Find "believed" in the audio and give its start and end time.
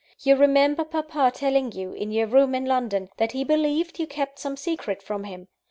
3.43-3.99